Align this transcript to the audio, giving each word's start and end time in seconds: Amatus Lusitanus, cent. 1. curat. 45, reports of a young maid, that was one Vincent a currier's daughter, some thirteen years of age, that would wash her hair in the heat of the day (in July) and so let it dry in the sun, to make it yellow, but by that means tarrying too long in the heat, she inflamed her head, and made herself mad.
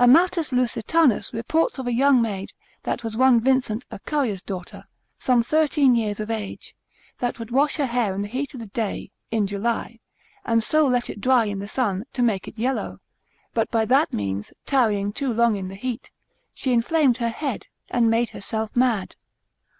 Amatus 0.00 0.50
Lusitanus, 0.50 0.50
cent. 0.50 0.56
1. 0.58 0.58
curat. 0.58 1.14
45, 1.14 1.34
reports 1.34 1.78
of 1.78 1.86
a 1.86 1.92
young 1.92 2.20
maid, 2.20 2.52
that 2.82 3.04
was 3.04 3.16
one 3.16 3.38
Vincent 3.40 3.84
a 3.92 4.00
currier's 4.00 4.42
daughter, 4.42 4.82
some 5.16 5.42
thirteen 5.44 5.94
years 5.94 6.18
of 6.18 6.28
age, 6.28 6.74
that 7.18 7.38
would 7.38 7.52
wash 7.52 7.76
her 7.76 7.86
hair 7.86 8.12
in 8.12 8.22
the 8.22 8.26
heat 8.26 8.52
of 8.52 8.58
the 8.58 8.66
day 8.66 9.12
(in 9.30 9.46
July) 9.46 10.00
and 10.44 10.64
so 10.64 10.88
let 10.88 11.08
it 11.08 11.20
dry 11.20 11.44
in 11.44 11.60
the 11.60 11.68
sun, 11.68 12.02
to 12.14 12.22
make 12.22 12.48
it 12.48 12.58
yellow, 12.58 12.98
but 13.54 13.70
by 13.70 13.84
that 13.84 14.12
means 14.12 14.52
tarrying 14.64 15.12
too 15.12 15.32
long 15.32 15.54
in 15.54 15.68
the 15.68 15.76
heat, 15.76 16.10
she 16.52 16.72
inflamed 16.72 17.18
her 17.18 17.28
head, 17.30 17.68
and 17.88 18.10
made 18.10 18.30
herself 18.30 18.74
mad. 18.74 19.14